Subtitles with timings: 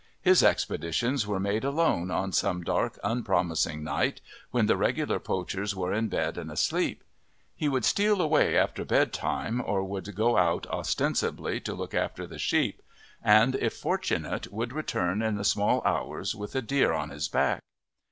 [0.23, 5.93] His expeditions were made alone on some dark, unpromising night, when the regular poachers were
[5.93, 7.03] in bed and asleep.
[7.55, 12.39] He would steal away after bedtime, or would go out ostensibly to look after the
[12.39, 12.81] sheep,
[13.23, 17.59] and, if fortunate, would return in the small hours with a deer on his back.